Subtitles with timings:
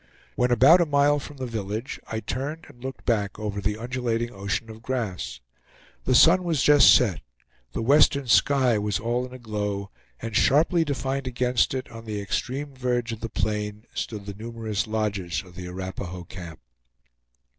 [0.35, 4.31] When about a mile from the village I turned and looked back over the undulating
[4.33, 5.41] ocean of grass.
[6.05, 7.21] The sun was just set;
[7.73, 12.19] the western sky was all in a glow, and sharply defined against it, on the
[12.19, 16.61] extreme verge of the plain, stood the numerous lodges of the Arapahoe camp.